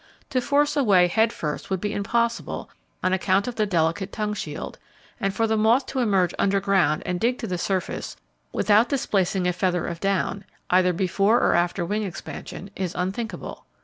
To 0.31 0.41
force 0.41 0.75
a 0.75 0.83
way 0.83 1.05
head 1.07 1.31
first 1.31 1.69
would 1.69 1.79
be 1.79 1.93
impossible 1.93 2.71
on 3.03 3.13
account 3.13 3.47
of 3.47 3.53
the 3.53 3.67
delicate 3.67 4.11
tongue 4.11 4.33
shield, 4.33 4.79
and 5.19 5.31
for 5.31 5.45
the 5.45 5.55
moth 5.55 5.85
to 5.85 5.99
emerge 5.99 6.33
underground 6.39 7.03
and 7.05 7.19
dig 7.19 7.37
to 7.37 7.45
the 7.45 7.59
surface 7.59 8.15
without 8.51 8.89
displacing 8.89 9.45
a 9.47 9.53
feather 9.53 9.85
of 9.85 9.99
down, 9.99 10.43
either 10.71 10.91
before 10.91 11.39
or 11.39 11.53
after 11.53 11.85
wing 11.85 12.01
expansion, 12.01 12.71
is 12.75 12.95
unthinkable. 12.95 13.67